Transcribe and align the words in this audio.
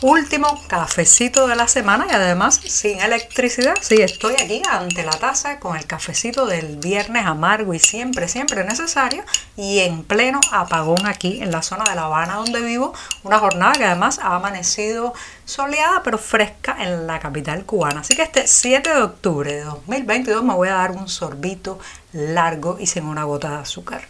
Último 0.00 0.62
cafecito 0.68 1.48
de 1.48 1.56
la 1.56 1.66
semana 1.66 2.06
y 2.08 2.14
además 2.14 2.60
sin 2.64 3.00
electricidad. 3.00 3.74
Sí, 3.80 3.96
estoy 4.00 4.34
aquí 4.34 4.62
ante 4.70 5.02
la 5.02 5.10
taza 5.10 5.58
con 5.58 5.76
el 5.76 5.86
cafecito 5.86 6.46
del 6.46 6.76
viernes 6.76 7.26
amargo 7.26 7.74
y 7.74 7.80
siempre, 7.80 8.28
siempre 8.28 8.62
necesario 8.62 9.24
y 9.56 9.80
en 9.80 10.04
pleno 10.04 10.40
apagón 10.52 11.04
aquí 11.04 11.42
en 11.42 11.50
la 11.50 11.62
zona 11.62 11.82
de 11.82 11.96
La 11.96 12.04
Habana 12.04 12.36
donde 12.36 12.60
vivo. 12.60 12.92
Una 13.24 13.40
jornada 13.40 13.72
que 13.72 13.84
además 13.86 14.20
ha 14.20 14.36
amanecido 14.36 15.14
soleada 15.44 16.02
pero 16.04 16.16
fresca 16.16 16.76
en 16.78 17.08
la 17.08 17.18
capital 17.18 17.64
cubana. 17.64 18.02
Así 18.02 18.14
que 18.14 18.22
este 18.22 18.46
7 18.46 18.94
de 18.94 19.02
octubre 19.02 19.52
de 19.52 19.64
2022 19.64 20.44
me 20.44 20.54
voy 20.54 20.68
a 20.68 20.74
dar 20.74 20.92
un 20.92 21.08
sorbito 21.08 21.80
largo 22.12 22.76
y 22.78 22.86
sin 22.86 23.04
una 23.04 23.24
gota 23.24 23.50
de 23.50 23.56
azúcar. 23.56 24.06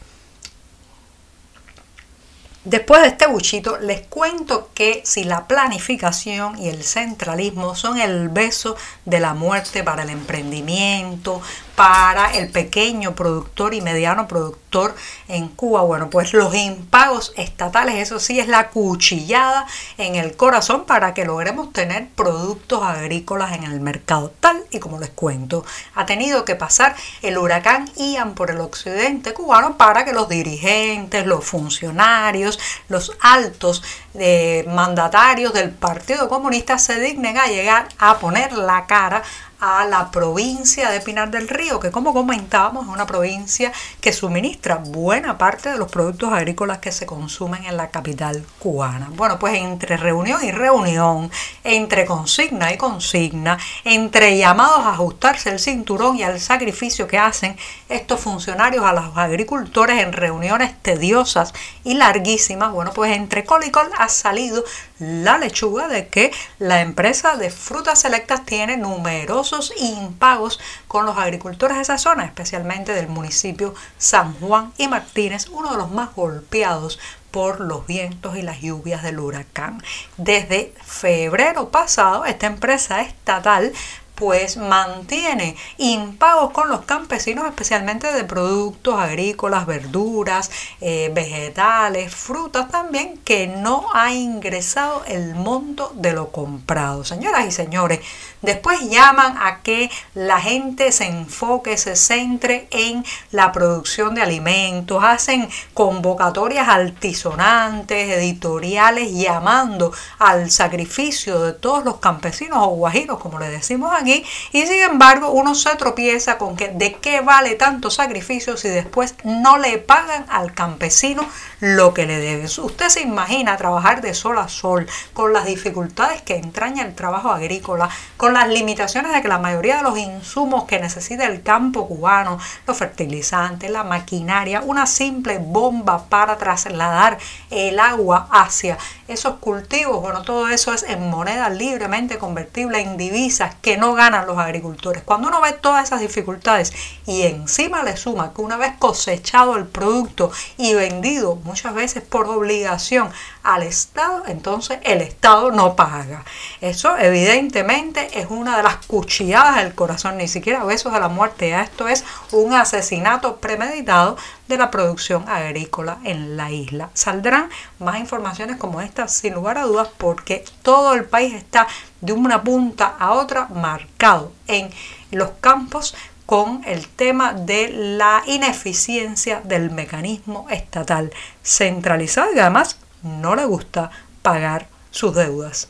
Después 2.68 3.00
de 3.00 3.08
este 3.08 3.27
buchito, 3.27 3.78
les 3.78 4.02
cuento 4.02 4.68
que 4.74 5.00
si 5.02 5.24
la 5.24 5.46
planificación 5.46 6.59
y 6.59 6.68
el 6.68 6.84
centralismo 6.84 7.74
son 7.74 7.98
el 7.98 8.28
beso 8.28 8.76
de 9.06 9.20
la 9.20 9.32
muerte 9.32 9.82
para 9.82 10.02
el 10.02 10.10
emprendimiento, 10.10 11.40
para 11.78 12.32
el 12.32 12.48
pequeño 12.48 13.14
productor 13.14 13.73
y 13.73 13.80
mediano 13.80 14.27
productor 14.27 14.96
en 15.28 15.46
Cuba. 15.46 15.82
Bueno, 15.82 16.10
pues 16.10 16.32
los 16.32 16.52
impagos 16.52 17.32
estatales, 17.37 17.95
eso 17.95 18.18
sí, 18.18 18.40
es 18.40 18.48
la 18.48 18.71
cuchillada 18.71 19.65
en 19.96 20.16
el 20.16 20.37
corazón 20.37 20.87
para 20.87 21.15
que 21.15 21.24
logremos 21.24 21.73
tener 21.73 22.09
productos 22.16 22.82
agrícolas 22.82 23.52
en 23.52 23.62
el 23.62 23.80
mercado. 23.80 24.32
Tal 24.40 24.60
y 24.73 24.80
como 24.80 24.99
les 24.99 25.10
cuento, 25.10 25.65
ha 25.95 26.04
tenido 26.04 26.45
que 26.45 26.56
pasar 26.56 26.96
el 27.23 27.38
huracán 27.38 27.88
Ian 27.95 28.34
por 28.34 28.51
el 28.51 28.59
occidente 28.59 29.32
cubano 29.32 29.76
para 29.76 30.04
que 30.04 30.12
los 30.12 30.29
dirigentes, 30.29 31.26
los 31.26 31.45
funcionarios, 31.45 32.59
los 32.88 33.12
altos 33.21 33.84
eh, 34.15 34.65
mandatarios 34.66 35.52
del 35.52 35.71
Partido 35.71 36.29
Comunista 36.29 36.76
se 36.76 36.99
dignen 36.99 37.38
a 37.38 37.46
llegar 37.46 37.87
a 37.99 38.18
poner 38.18 38.52
la 38.52 38.87
cara 38.87 39.23
a 39.60 39.84
la 39.87 40.10
provincia 40.10 40.90
de 40.90 41.01
Pinar 41.01 41.30
del 41.30 41.48
Río, 41.48 41.80
que 41.80 41.90
como 41.90 42.12
comentábamos 42.12 42.87
es 42.87 42.92
una 42.92 43.06
provincia 43.06 43.73
que 44.00 44.12
suministra 44.12 44.76
buena 44.76 45.37
parte 45.37 45.70
de 45.70 45.78
los 45.78 45.90
productos 45.90 46.32
agrícolas 46.32 46.78
que 46.78 46.92
se 46.92 47.06
consumen 47.06 47.65
en 47.65 47.76
la 47.76 47.90
capital 47.90 48.45
cubana. 48.59 49.09
Bueno, 49.12 49.38
pues 49.38 49.54
entre 49.54 49.96
reunión 49.96 50.45
y 50.45 50.52
reunión, 50.52 51.30
entre 51.65 52.06
consigna 52.06 52.73
y 52.73 52.76
consigna, 52.76 53.59
entre 53.84 54.37
llamados 54.38 54.87
a 54.87 54.90
ajustarse 54.90 55.50
el 55.50 55.59
cinturón 55.59 56.16
y 56.16 56.22
al 56.22 56.38
sacrificio 56.40 57.09
que 57.09 57.18
hacen 57.18 57.56
estos 57.88 58.20
funcionarios 58.20 58.84
a 58.84 58.93
los 58.93 59.16
agricultores 59.16 60.02
en 60.02 60.12
reuniones 60.12 60.80
tediosas 60.82 61.52
y 61.84 61.95
larguísimas, 61.95 62.72
bueno, 62.72 62.93
pues 62.93 63.16
entre 63.16 63.45
col 63.45 63.65
y 63.65 63.70
col 63.70 63.90
ha 63.98 64.09
salido 64.09 64.62
la 64.99 65.38
lechuga 65.38 65.88
de 65.88 66.09
que 66.09 66.32
la 66.59 66.81
empresa 66.81 67.37
de 67.37 67.50
frutas 67.50 68.00
selectas 68.00 68.44
tiene 68.44 68.77
numerosos 68.77 69.72
impagos 69.77 70.59
con 70.87 71.06
los 71.06 71.16
agricultores 71.16 71.77
de 71.77 71.82
esa 71.82 71.99
zona, 71.99 72.25
especialmente 72.25 72.93
del 72.93 73.09
municipio 73.09 73.75
San 73.99 74.34
Juan 74.41 74.72
y 74.77 74.88
Martínez, 74.88 75.49
uno 75.49 75.71
de 75.71 75.78
los 75.78 75.91
más 75.91 76.15
golpeados 76.15 76.99
por 77.31 77.60
los 77.60 77.87
vientos 77.87 78.37
y 78.37 78.43
las 78.43 78.60
lluvias 78.60 79.03
del 79.03 79.21
huracán. 79.21 79.82
Desde 80.16 80.72
febrero 80.84 81.69
pasado, 81.69 82.25
esta 82.25 82.47
empresa 82.47 83.03
estatal 83.03 83.72
pues 84.19 84.56
mantiene 84.56 85.55
impagos 85.77 86.51
con 86.51 86.69
los 86.69 86.81
campesinos, 86.81 87.47
especialmente 87.47 88.12
de 88.12 88.25
productos 88.25 88.99
agrícolas, 88.99 89.65
verduras, 89.65 90.51
eh, 90.81 91.12
vegetales, 91.15 92.12
frutas 92.12 92.69
también, 92.69 93.19
que 93.19 93.47
no 93.47 93.87
ha 93.95 94.12
ingresado 94.12 95.05
el 95.07 95.37
monto 95.37 95.93
de 95.95 96.12
lo 96.15 96.33
comprado. 96.33 97.05
Señoras 97.05 97.47
y 97.47 97.53
señores, 97.53 98.01
después 98.43 98.81
llaman 98.91 99.37
a 99.39 99.61
que 99.62 99.89
la 100.15 100.41
gente 100.41 100.91
se 100.91 101.07
enfoque, 101.07 101.77
se 101.77 101.95
centre 101.95 102.67
en 102.73 103.05
la 103.31 103.53
producción 103.53 104.17
de 104.17 104.23
alimentos, 104.23 105.05
hacen 105.05 105.49
convocatorias 105.75 106.69
altisonantes, 106.69 108.11
editoriales, 108.11 109.12
llamando 109.12 109.93
al 110.19 110.51
sacrificio 110.51 111.41
de 111.41 111.53
todos 111.53 111.84
los 111.84 111.99
campesinos 111.99 112.59
o 112.62 112.71
guajiros, 112.71 113.19
como 113.21 113.39
le 113.39 113.49
decimos 113.49 113.93
y 114.09 114.67
sin 114.67 114.83
embargo 114.83 115.31
uno 115.31 115.55
se 115.55 115.75
tropieza 115.77 116.39
con 116.39 116.57
que 116.57 116.69
de 116.69 116.95
qué 116.95 117.21
vale 117.21 117.55
tanto 117.55 117.91
sacrificio 117.91 118.57
si 118.57 118.69
después 118.69 119.15
no 119.25 119.59
le 119.59 119.79
pagan 119.79 120.25
al 120.29 120.53
campesino 120.55 121.27
lo 121.61 121.95
que 121.95 122.07
le 122.07 122.19
debe. 122.19 122.45
Usted 122.45 122.89
se 122.89 123.03
imagina 123.03 123.57
trabajar 123.57 124.01
de 124.01 124.15
sol 124.15 124.39
a 124.39 124.49
sol 124.49 124.87
con 125.13 125.33
las 125.33 125.47
dificultades 125.47 126.23
que 126.23 126.37
entraña 126.37 126.85
el 126.85 126.95
trabajo 126.95 127.31
agrícola, 127.31 127.89
con 128.17 128.33
las 128.33 128.49
limitaciones 128.49 129.13
de 129.13 129.23
que 129.23 129.29
la 129.29 129.39
mayoría 129.39 129.79
de 129.79 129.83
los 129.83 129.99
insumos 129.99 130.65
que 130.65 130.81
necesita 130.81 131.27
el 131.27 131.43
campo 131.43 131.89
cubano, 131.89 132.39
los 132.67 132.77
fertilizantes, 132.77 133.71
la 133.71 133.85
maquinaria, 133.85 134.63
una 134.65 134.87
simple 134.87 135.39
bomba 135.39 136.05
para 136.09 136.37
trasladar 136.39 137.19
el 137.51 137.79
agua 137.79 138.29
hacia 138.31 138.79
esos 139.09 139.37
cultivos, 139.37 140.01
bueno, 140.01 140.23
todo 140.23 140.49
eso 140.49 140.73
es 140.73 140.83
en 140.83 141.09
moneda 141.09 141.49
libremente 141.49 142.19
convertible 142.19 142.81
en 142.81 142.97
divisas 142.97 143.55
que 143.63 143.77
no 143.77 143.95
ganan 143.98 144.26
los 144.26 144.38
agricultores. 144.38 145.03
Cuando 145.03 145.28
uno 145.28 145.41
ve 145.41 145.53
todas 145.53 145.84
esas 145.84 146.00
dificultades 146.00 146.72
y 147.04 147.22
encima 147.22 147.82
le 147.82 147.97
suma 147.97 148.32
que 148.32 148.41
una 148.41 148.56
vez 148.56 148.75
cosechado 148.78 149.56
el 149.56 149.66
producto 149.66 150.31
y 150.56 150.72
vendido 150.72 151.34
muchas 151.36 151.75
veces 151.75 152.03
por 152.04 152.26
obligación 152.28 153.10
al 153.48 153.62
Estado, 153.62 154.25
entonces 154.26 154.78
el 154.82 155.00
Estado 155.00 155.50
no 155.50 155.75
paga. 155.75 156.22
Eso 156.60 156.98
evidentemente 156.98 158.20
es 158.20 158.26
una 158.28 158.59
de 158.59 158.62
las 158.62 158.76
cuchilladas 158.86 159.56
del 159.56 159.75
corazón, 159.75 160.19
ni 160.19 160.28
siquiera 160.28 160.64
besos 160.64 160.92
de 160.92 161.00
la 161.00 161.09
muerte, 161.09 161.59
esto 161.59 161.88
es 161.88 162.04
un 162.31 162.53
asesinato 162.53 163.36
premeditado 163.36 164.19
de 164.48 164.59
la 164.59 164.70
producción 164.70 165.26
agrícola 165.26 165.97
en 166.04 166.36
la 166.36 166.50
isla. 166.50 166.91
Saldrán 166.92 167.48
más 167.78 167.98
informaciones 167.98 168.59
como 168.59 168.82
estas 168.82 169.14
sin 169.14 169.32
lugar 169.32 169.56
a 169.56 169.62
dudas 169.62 169.88
porque 169.97 170.44
todo 170.60 170.92
el 170.92 171.06
país 171.06 171.32
está 171.32 171.66
de 172.03 172.12
una 172.12 172.42
punta 172.42 172.97
a 172.98 173.12
otra 173.12 173.48
marcado 173.48 174.30
en 174.47 174.70
los 175.10 175.30
campos 175.41 175.94
con 176.26 176.62
el 176.66 176.86
tema 176.86 177.32
de 177.32 177.70
la 177.70 178.22
ineficiencia 178.26 179.41
del 179.42 179.70
mecanismo 179.70 180.47
estatal 180.50 181.10
centralizado 181.42 182.34
y 182.34 182.41
además 182.41 182.76
no 183.03 183.34
le 183.34 183.44
gusta 183.44 183.91
pagar 184.22 184.69
sus 184.91 185.14
deudas. 185.14 185.69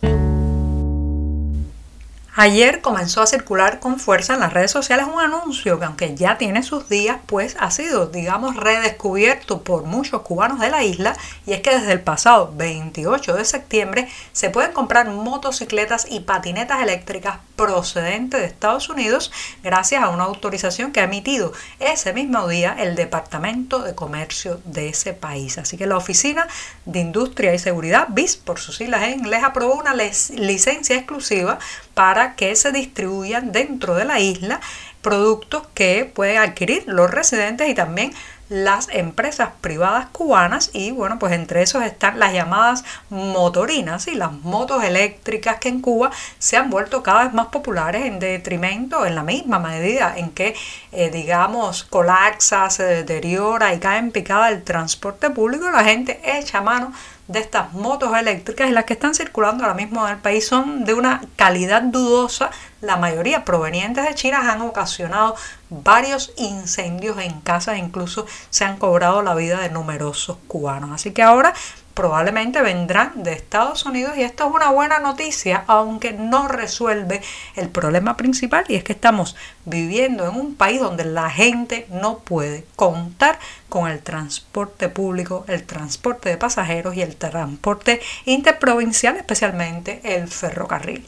Ayer 2.41 2.82
comenzó 2.82 3.21
a 3.21 3.26
circular 3.26 3.81
con 3.81 3.99
fuerza 3.99 4.34
en 4.34 4.38
las 4.38 4.53
redes 4.53 4.71
sociales 4.71 5.09
un 5.12 5.21
anuncio 5.21 5.81
que 5.81 5.84
aunque 5.84 6.15
ya 6.15 6.38
tiene 6.38 6.62
sus 6.62 6.88
días, 6.88 7.19
pues 7.26 7.56
ha 7.59 7.72
sido, 7.72 8.06
digamos, 8.06 8.54
redescubierto 8.54 9.65
por 9.65 9.82
muchos 9.82 10.22
cubanos 10.22 10.60
de 10.60 10.71
la 10.71 10.84
isla 10.84 11.16
y 11.47 11.53
es 11.54 11.62
que 11.62 11.76
desde 11.76 11.91
el 11.91 12.00
pasado 12.00 12.53
28 12.54 13.34
de 13.34 13.44
septiembre 13.44 14.09
se 14.31 14.50
pueden 14.50 14.71
comprar 14.71 15.09
motocicletas 15.09 16.06
y 16.09 16.21
patinetas 16.21 16.81
eléctricas 16.81 17.38
procedentes 17.56 18.41
de 18.41 18.47
Estados 18.47 18.88
Unidos 18.88 19.32
gracias 19.65 20.00
a 20.00 20.10
una 20.10 20.22
autorización 20.22 20.93
que 20.93 21.00
ha 21.00 21.05
emitido 21.05 21.53
ese 21.81 22.12
mismo 22.12 22.47
día 22.47 22.76
el 22.79 22.94
Departamento 22.94 23.81
de 23.81 23.96
Comercio 23.96 24.61
de 24.64 24.91
ese 24.91 25.12
país. 25.12 25.58
Así 25.58 25.76
que 25.76 25.88
la 25.88 25.96
Oficina 25.96 26.46
de 26.84 27.00
Industria 27.00 27.52
y 27.52 27.58
Seguridad, 27.58 28.06
BIS 28.11 28.37
por 28.37 28.61
sus 28.61 28.76
siglas 28.76 29.02
en 29.02 29.19
inglés, 29.19 29.43
aprobó 29.43 29.75
una 29.75 29.93
licencia 29.94 30.94
exclusiva 30.94 31.58
para 31.98 32.36
que 32.36 32.54
se 32.54 32.70
distribuyan 32.70 33.50
dentro 33.50 33.96
de 33.96 34.04
la 34.04 34.20
isla 34.20 34.60
productos 35.02 35.66
que 35.74 36.04
pueden 36.04 36.38
adquirir 36.38 36.84
los 36.86 37.10
residentes 37.10 37.68
y 37.68 37.74
también 37.74 38.12
las 38.48 38.88
empresas 38.92 39.48
privadas 39.60 40.06
cubanas. 40.12 40.70
Y 40.72 40.92
bueno 40.92 41.18
pues 41.18 41.32
entre 41.32 41.60
esos 41.62 41.82
están 41.82 42.20
las 42.20 42.32
llamadas 42.32 42.84
motorinas 43.10 44.06
y 44.06 44.14
las 44.14 44.30
motos 44.30 44.84
eléctricas 44.84 45.58
que 45.58 45.70
en 45.70 45.80
Cuba 45.80 46.12
se 46.38 46.56
han 46.56 46.70
vuelto 46.70 47.02
cada 47.02 47.24
vez 47.24 47.34
más 47.34 47.48
populares 47.48 48.04
en 48.04 48.20
detrimento 48.20 49.04
en 49.04 49.16
la 49.16 49.24
misma 49.24 49.58
medida 49.58 50.14
en 50.16 50.30
que 50.30 50.54
eh, 50.92 51.10
digamos 51.10 51.82
colapsa 51.82 52.70
se 52.70 52.84
deteriora 52.84 53.74
y 53.74 53.80
cae 53.80 53.98
en 53.98 54.12
picada 54.12 54.50
el 54.50 54.62
transporte 54.62 55.30
público 55.30 55.68
la 55.68 55.82
gente 55.82 56.20
echa 56.24 56.60
mano 56.60 56.92
de 57.28 57.40
estas 57.40 57.75
motos 57.75 58.16
eléctricas 58.16 58.69
y 58.69 58.72
las 58.72 58.84
que 58.84 58.94
están 58.94 59.14
circulando 59.14 59.62
ahora 59.62 59.75
mismo 59.75 60.06
en 60.06 60.14
el 60.14 60.20
país 60.20 60.46
son 60.46 60.84
de 60.84 60.94
una 60.94 61.20
calidad 61.36 61.82
dudosa. 61.82 62.50
La 62.80 62.96
mayoría 62.96 63.44
provenientes 63.44 64.06
de 64.06 64.14
China 64.14 64.50
han 64.50 64.62
ocasionado 64.62 65.36
varios 65.69 66.32
incendios 66.36 67.19
en 67.19 67.40
casas, 67.40 67.78
incluso 67.78 68.26
se 68.48 68.64
han 68.64 68.78
cobrado 68.78 69.22
la 69.22 69.34
vida 69.34 69.60
de 69.60 69.69
numerosos 69.69 70.38
cubanos. 70.48 70.90
Así 70.92 71.12
que 71.12 71.22
ahora 71.22 71.54
probablemente 71.98 72.62
vendrán 72.62 73.24
de 73.24 73.32
Estados 73.32 73.84
Unidos 73.84 74.16
y 74.16 74.22
esto 74.22 74.46
es 74.46 74.54
una 74.54 74.70
buena 74.70 75.00
noticia, 75.00 75.64
aunque 75.66 76.12
no 76.12 76.46
resuelve 76.46 77.22
el 77.56 77.70
problema 77.70 78.16
principal 78.16 78.64
y 78.68 78.76
es 78.76 78.84
que 78.84 78.92
estamos 78.92 79.34
viviendo 79.64 80.28
en 80.28 80.36
un 80.36 80.54
país 80.54 80.78
donde 80.80 81.04
la 81.04 81.28
gente 81.28 81.88
no 81.90 82.20
puede 82.20 82.64
contar 82.76 83.40
con 83.68 83.90
el 83.90 83.98
transporte 83.98 84.88
público, 84.88 85.44
el 85.48 85.64
transporte 85.64 86.28
de 86.28 86.36
pasajeros 86.36 86.94
y 86.94 87.02
el 87.02 87.16
transporte 87.16 88.00
interprovincial, 88.26 89.16
especialmente 89.16 90.00
el 90.04 90.28
ferrocarril 90.28 91.04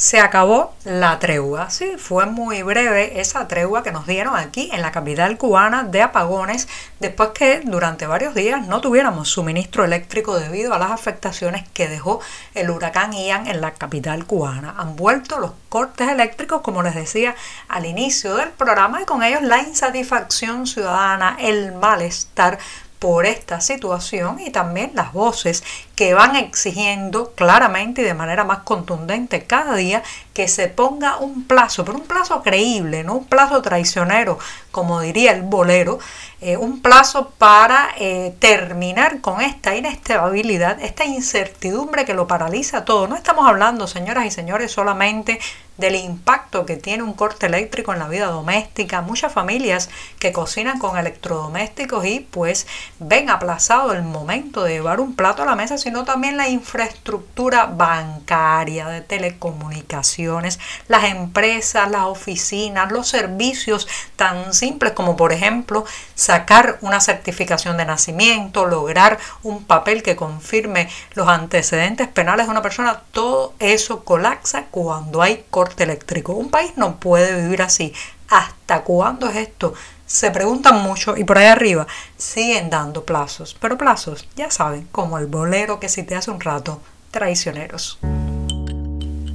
se 0.00 0.18
acabó 0.18 0.74
la 0.84 1.18
tregua. 1.18 1.68
Sí, 1.68 1.96
fue 1.98 2.24
muy 2.24 2.62
breve 2.62 3.20
esa 3.20 3.46
tregua 3.48 3.82
que 3.82 3.92
nos 3.92 4.06
dieron 4.06 4.34
aquí 4.34 4.70
en 4.72 4.80
la 4.80 4.92
capital 4.92 5.36
cubana 5.36 5.82
de 5.84 6.00
apagones 6.00 6.68
después 7.00 7.32
que 7.34 7.60
durante 7.60 8.06
varios 8.06 8.34
días 8.34 8.66
no 8.66 8.80
tuviéramos 8.80 9.28
suministro 9.28 9.84
eléctrico 9.84 10.40
debido 10.40 10.72
a 10.72 10.78
las 10.78 10.90
afectaciones 10.90 11.68
que 11.74 11.86
dejó 11.86 12.22
el 12.54 12.70
huracán 12.70 13.12
Ian 13.12 13.46
en 13.46 13.60
la 13.60 13.74
capital 13.74 14.24
cubana. 14.24 14.74
Han 14.78 14.96
vuelto 14.96 15.38
los 15.38 15.52
cortes 15.68 16.08
eléctricos, 16.08 16.62
como 16.62 16.82
les 16.82 16.94
decía 16.94 17.34
al 17.68 17.84
inicio 17.84 18.36
del 18.36 18.48
programa, 18.52 19.02
y 19.02 19.04
con 19.04 19.22
ellos 19.22 19.42
la 19.42 19.58
insatisfacción 19.58 20.66
ciudadana, 20.66 21.36
el 21.38 21.72
malestar 21.72 22.58
por 23.00 23.24
esta 23.24 23.60
situación 23.60 24.40
y 24.40 24.50
también 24.50 24.92
las 24.94 25.12
voces 25.12 25.64
que 26.00 26.14
van 26.14 26.34
exigiendo 26.34 27.32
claramente 27.32 28.00
y 28.00 28.04
de 28.06 28.14
manera 28.14 28.42
más 28.42 28.60
contundente 28.60 29.44
cada 29.44 29.76
día 29.76 30.02
que 30.32 30.48
se 30.48 30.68
ponga 30.68 31.18
un 31.18 31.44
plazo, 31.44 31.84
pero 31.84 31.98
un 31.98 32.06
plazo 32.06 32.42
creíble, 32.42 33.04
no 33.04 33.16
un 33.16 33.26
plazo 33.26 33.60
traicionero, 33.60 34.38
como 34.70 35.02
diría 35.02 35.32
el 35.32 35.42
bolero, 35.42 35.98
eh, 36.40 36.56
un 36.56 36.80
plazo 36.80 37.34
para 37.36 37.90
eh, 37.98 38.34
terminar 38.38 39.20
con 39.20 39.42
esta 39.42 39.76
inestabilidad, 39.76 40.80
esta 40.80 41.04
incertidumbre 41.04 42.06
que 42.06 42.14
lo 42.14 42.26
paraliza 42.26 42.86
todo. 42.86 43.06
No 43.06 43.14
estamos 43.14 43.46
hablando, 43.46 43.86
señoras 43.86 44.24
y 44.24 44.30
señores, 44.30 44.72
solamente 44.72 45.38
del 45.76 45.96
impacto 45.96 46.66
que 46.66 46.76
tiene 46.76 47.02
un 47.02 47.14
corte 47.14 47.46
eléctrico 47.46 47.92
en 47.92 47.98
la 47.98 48.08
vida 48.08 48.26
doméstica. 48.26 49.00
Muchas 49.02 49.32
familias 49.32 49.90
que 50.18 50.32
cocinan 50.32 50.78
con 50.78 50.96
electrodomésticos 50.96 52.04
y 52.04 52.20
pues 52.20 52.66
ven 53.00 53.30
aplazado 53.30 53.92
el 53.92 54.02
momento 54.02 54.62
de 54.62 54.74
llevar 54.74 55.00
un 55.00 55.16
plato 55.16 55.42
a 55.42 55.46
la 55.46 55.56
mesa, 55.56 55.78
sino 55.90 56.04
también 56.04 56.36
la 56.36 56.48
infraestructura 56.48 57.66
bancaria, 57.66 58.86
de 58.86 59.00
telecomunicaciones, 59.00 60.60
las 60.86 61.02
empresas, 61.02 61.90
las 61.90 62.04
oficinas, 62.04 62.92
los 62.92 63.08
servicios 63.08 63.88
tan 64.14 64.54
simples 64.54 64.92
como 64.92 65.16
por 65.16 65.32
ejemplo 65.32 65.84
sacar 66.14 66.78
una 66.82 67.00
certificación 67.00 67.76
de 67.76 67.86
nacimiento, 67.86 68.66
lograr 68.66 69.18
un 69.42 69.64
papel 69.64 70.04
que 70.04 70.14
confirme 70.14 70.88
los 71.14 71.26
antecedentes 71.26 72.06
penales 72.06 72.46
de 72.46 72.52
una 72.52 72.62
persona, 72.62 73.02
todo 73.10 73.54
eso 73.58 74.04
colapsa 74.04 74.66
cuando 74.70 75.22
hay 75.22 75.44
corte 75.50 75.82
eléctrico. 75.82 76.34
Un 76.34 76.50
país 76.50 76.74
no 76.76 77.00
puede 77.00 77.42
vivir 77.42 77.62
así. 77.62 77.92
¿Hasta 78.28 78.82
cuándo 78.82 79.28
es 79.28 79.34
esto? 79.34 79.74
Se 80.10 80.32
preguntan 80.32 80.82
mucho 80.82 81.16
y 81.16 81.22
por 81.22 81.38
ahí 81.38 81.46
arriba 81.46 81.86
siguen 82.16 82.68
dando 82.68 83.04
plazos. 83.04 83.56
Pero 83.60 83.78
plazos, 83.78 84.26
ya 84.34 84.50
saben, 84.50 84.88
como 84.90 85.18
el 85.18 85.26
bolero 85.28 85.78
que 85.78 85.88
cité 85.88 86.16
hace 86.16 86.32
un 86.32 86.40
rato, 86.40 86.82
traicioneros. 87.12 88.00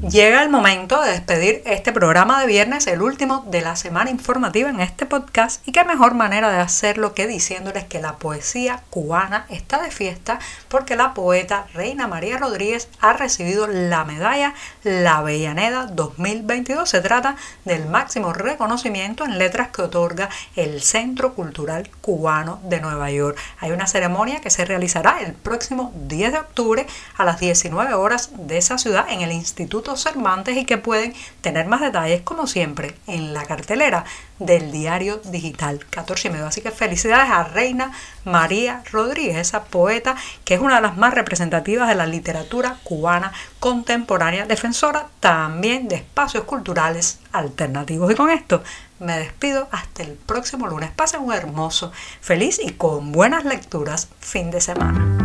Llega 0.10 0.44
el 0.44 0.50
momento 0.50 1.02
de 1.02 1.14
despedir 1.14 1.64
este 1.66 1.92
programa 1.92 2.40
de 2.40 2.46
viernes, 2.46 2.86
el 2.86 3.02
último 3.02 3.44
de 3.48 3.62
la 3.62 3.76
semana 3.76 4.12
informativa 4.12 4.70
en 4.70 4.80
este 4.80 5.08
podcast, 5.08 5.68
y 5.68 5.72
qué 5.72 5.84
mejor 5.84 6.14
manera 6.14 6.52
de 6.52 6.60
hacerlo 6.60 7.16
que 7.16 7.26
diciéndoles 7.26 7.86
que 7.86 8.00
la 8.00 8.18
poesía 8.18 8.84
cubana 8.92 9.48
está 9.50 9.82
de 9.82 9.90
fiesta 9.90 10.38
porque 10.68 10.96
la 10.96 11.16
poeta 11.16 11.66
Reina 11.74 12.08
María 12.08 12.38
Rodríguez 12.38 12.88
ha 13.02 13.14
recibido 13.14 13.66
la 13.66 14.06
medalla 14.06 14.54
La 14.84 15.18
Avellaneda 15.18 15.88
2022. 15.88 16.88
Se 16.88 17.02
trata 17.02 17.36
del 17.64 17.88
máximo 17.88 18.32
reconocimiento 18.32 19.26
en 19.26 19.40
letras 19.40 19.70
que 19.70 19.82
otorga 19.82 20.30
el 20.56 20.84
Centro 20.84 21.34
Cultural 21.34 21.90
Cubano 22.02 22.60
de 22.66 22.80
Nueva 22.80 23.10
York. 23.10 23.40
Hay 23.60 23.72
una 23.72 23.88
ceremonia 23.88 24.40
que 24.40 24.52
se 24.52 24.66
realizará 24.66 25.22
el 25.22 25.34
próximo 25.34 25.92
10 25.96 26.32
de 26.32 26.38
octubre 26.38 26.86
a 27.18 27.26
las 27.26 27.40
19 27.40 27.96
horas 27.96 28.30
de 28.38 28.60
esa 28.60 28.78
ciudad 28.78 29.08
en 29.10 29.22
el 29.22 29.32
Instituto 29.32 29.95
Cervantes 30.02 30.58
y 30.58 30.66
que 30.66 30.78
pueden 30.78 31.14
tener 31.42 31.68
más 31.68 31.82
detalles, 31.82 32.22
como 32.22 32.48
siempre, 32.48 32.96
en 33.08 33.34
la 33.34 33.46
cartelera 33.46 34.06
del 34.40 34.72
diario 34.72 35.22
digital 35.26 35.86
14 35.90 36.28
y 36.28 36.32
medio. 36.32 36.48
Así 36.48 36.62
que 36.62 36.72
felicidades 36.72 37.30
a 37.30 37.44
Reina 37.44 37.92
María 38.24 38.84
Rodríguez, 38.92 39.38
esa 39.38 39.64
poeta 39.64 40.16
que 40.44 40.56
es 40.56 40.60
una 40.60 40.76
de 40.76 40.82
las 40.82 40.98
más 40.98 41.14
representativas 41.14 41.88
de 41.88 41.96
la 41.96 42.06
literatura 42.06 42.78
cubana 42.84 43.32
contemporánea, 43.60 44.46
defensora 44.46 45.08
también 45.20 45.88
de 45.88 45.96
espacios 45.96 46.44
culturales 46.44 47.20
alternativos. 47.32 48.12
Y 48.12 48.16
con 48.16 48.30
esto 48.30 48.64
me 49.00 49.18
despido 49.18 49.68
hasta 49.72 50.04
el 50.04 50.14
próximo 50.14 50.68
lunes. 50.68 50.92
Pasen 50.92 51.22
un 51.22 51.34
hermoso, 51.34 51.92
feliz 52.22 52.60
y 52.64 52.72
con 52.72 53.12
buenas 53.12 53.46
lecturas 53.46 54.10
fin 54.20 54.52
de 54.52 54.62
semana. 54.62 55.25